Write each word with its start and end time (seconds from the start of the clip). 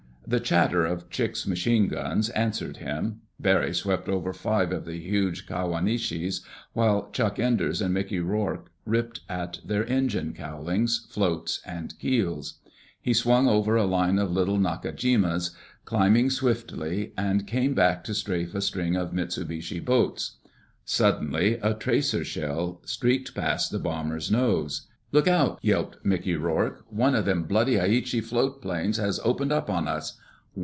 The 0.27 0.39
chatter 0.39 0.85
of 0.85 1.09
Chick's 1.09 1.45
machine 1.45 1.89
gun 1.89 2.23
answered 2.33 2.77
him. 2.77 3.19
Barry 3.37 3.73
swept 3.73 4.07
over 4.07 4.31
five 4.31 4.71
of 4.71 4.85
the 4.85 4.97
huge 4.97 5.45
Kawanishis, 5.45 6.39
while 6.71 7.09
Chick 7.11 7.37
Enders 7.37 7.81
and 7.81 7.93
Mickey 7.93 8.19
Rourke 8.21 8.71
ripped 8.85 9.21
at 9.27 9.59
their 9.65 9.83
engine 9.87 10.31
cowlings, 10.33 11.05
floats 11.09 11.59
and 11.65 11.99
keels. 11.99 12.61
He 13.01 13.13
swung 13.13 13.49
over 13.49 13.75
a 13.75 13.83
line 13.83 14.17
of 14.19 14.31
little 14.31 14.57
Nakajimas, 14.59 15.53
climbed 15.83 16.31
swiftly, 16.31 17.11
and 17.17 17.45
came 17.45 17.73
back 17.73 18.01
to 18.05 18.13
strafe 18.13 18.55
a 18.55 18.61
string 18.61 18.95
of 18.95 19.11
Mitsubishi 19.11 19.83
boats. 19.83 20.37
Suddenly 20.85 21.55
a 21.61 21.73
tracer 21.73 22.23
shell 22.23 22.81
streaked 22.85 23.35
past 23.35 23.69
the 23.69 23.79
bomber's 23.79 24.31
nose. 24.31 24.87
"Look 25.13 25.27
out!" 25.27 25.59
yelped 25.61 25.97
Mickey 26.05 26.37
Rourke. 26.37 26.85
"One 26.89 27.15
of 27.15 27.25
them 27.25 27.43
bloody 27.43 27.75
Aichi 27.75 28.23
float 28.23 28.61
planes 28.61 28.95
has 28.95 29.19
opened 29.25 29.51
up 29.51 29.69
on 29.69 29.85
us...." 29.89 30.17